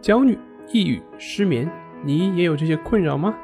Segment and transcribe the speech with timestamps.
[0.00, 0.38] 焦虑、
[0.72, 1.70] 抑郁、失眠，
[2.02, 3.34] 你也有这些困扰吗？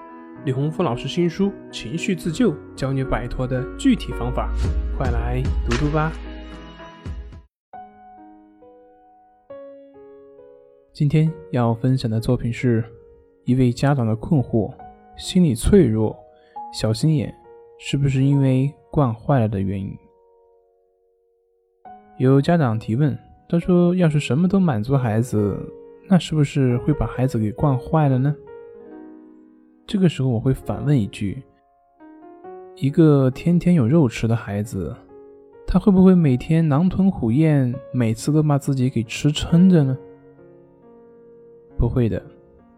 [0.46, 4.50] 李洪福老师新书《情绪自救》教你摆脱的具体方法，
[4.96, 6.10] 快来读读吧。
[10.94, 12.82] 今天要分享的作品是
[13.44, 14.72] 一位家长的困惑：
[15.18, 16.16] 心理脆弱、
[16.72, 17.34] 小心眼，
[17.78, 19.94] 是不是因为惯坏了的原因？
[22.16, 23.14] 有家长提问，
[23.46, 25.54] 他说：“要是什么都满足孩子。”
[26.08, 28.34] 那是不是会把孩子给惯坏了呢？
[29.86, 31.42] 这个时候我会反问一句：
[32.76, 34.94] 一个天天有肉吃的孩子，
[35.66, 39.96] 他会不会每天狼吞虎咽，每次都把自己给吃撑着呢？
[41.76, 42.22] 不会的，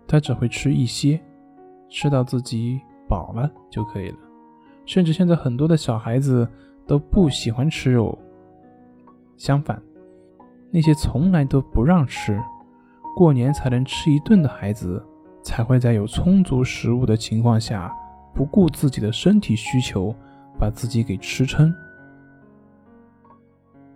[0.06, 1.20] 他只会吃一些，
[1.88, 4.16] 吃到自己饱了就可以了。
[4.86, 6.48] 甚至现在很多的小孩子
[6.86, 8.18] 都不喜欢吃肉，
[9.36, 9.82] 相反，
[10.70, 12.40] 那些从来都不让吃。
[13.18, 15.04] 过年才能吃一顿的孩子，
[15.42, 17.92] 才会在有充足食物的情况下，
[18.32, 20.14] 不顾自己的身体需求，
[20.56, 21.74] 把自己给吃撑。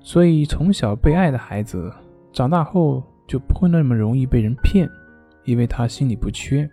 [0.01, 1.89] 所以，从小被爱的孩子，
[2.33, 4.91] 长大后就不会那么容易被人骗，
[5.45, 6.69] 因为他心里不缺。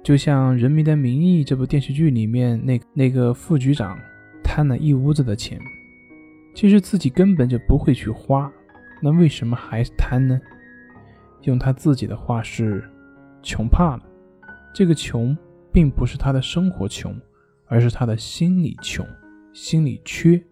[0.00, 3.98] 就像《人民的名义》这部电视剧里面那那个副局长，
[4.44, 5.58] 贪了一屋子的钱，
[6.54, 8.48] 其实自己根本就不会去花，
[9.02, 10.40] 那为什么还贪呢？
[11.42, 12.82] 用他自己的话是
[13.42, 14.02] ：“穷怕了。”
[14.74, 15.36] 这个穷
[15.70, 17.14] 并不是他的生活穷，
[17.66, 19.06] 而是他的心理穷，
[19.52, 20.42] 心里缺。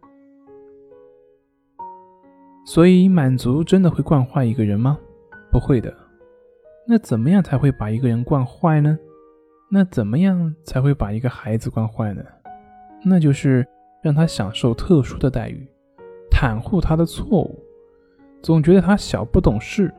[2.66, 4.98] 所以，满足真的会惯坏一个人吗？
[5.50, 5.92] 不会的。
[6.86, 8.98] 那怎么样才会把一个人惯坏呢？
[9.70, 12.22] 那怎么样才会把一个孩子惯坏呢？
[13.04, 13.66] 那就是
[14.02, 15.66] 让他享受特殊的待遇，
[16.30, 17.58] 袒护他的错误，
[18.42, 19.92] 总觉得他小不懂事。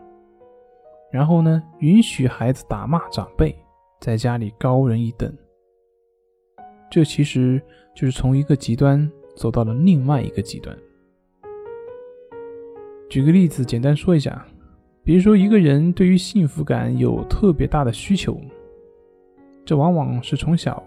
[1.12, 3.54] 然后呢，允许孩子打骂长辈，
[4.00, 5.32] 在家里高人一等。
[6.90, 7.62] 这其实
[7.94, 10.76] 就是从一个极端走到了另外一个极端。
[13.10, 14.46] 举个例子，简单说一下，
[15.04, 18.40] 比如说一个人对于幸福感有特别大的需求，
[19.66, 20.82] 这往往是从小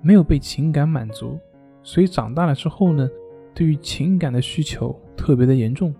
[0.00, 1.36] 没有被情感满足，
[1.82, 3.08] 所以长大了之后呢，
[3.52, 5.92] 对于情感的需求特别的严重，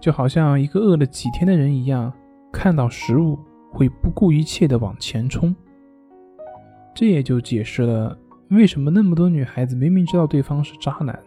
[0.00, 2.12] 就好像一个饿了几天的人一样。
[2.54, 3.36] 看到食物
[3.68, 5.54] 会不顾一切的往前冲，
[6.94, 8.16] 这也就解释了
[8.48, 11.18] 为什么那么多女孩子明明知道对方是渣男，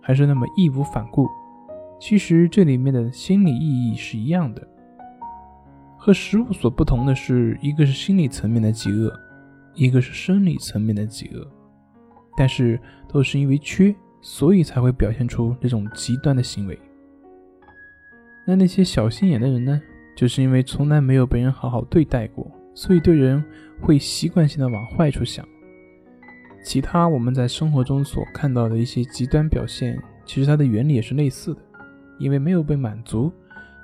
[0.00, 1.28] 还是那么义无反顾。
[1.98, 4.66] 其实这里面的心理意义是一样的，
[5.98, 9.12] 和食物所不同的是，一个是心理层面的饥饿，
[9.74, 11.44] 一个是生理层面的饥饿，
[12.36, 16.78] 但是都是因为缺，所以才会表现出这种极端的行为。
[18.46, 19.82] 那那些小心眼的人呢？
[20.14, 23.42] 就是因为从来没有被人好好对待过，所以对人
[23.80, 25.46] 会习惯性的往坏处想。
[26.64, 31.60] 其他我们在生活中所看到的一些极端表现，其实它的原理也是类似的。
[32.18, 33.32] 因为没有被满足，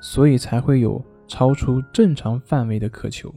[0.00, 3.34] 所以才会有超出正常范围的渴求。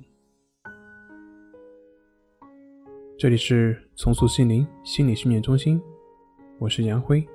[3.17, 5.81] 这里是重塑心灵心理训练中心，
[6.59, 7.25] 我是杨辉，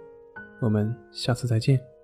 [0.61, 1.96] 我们下次再见。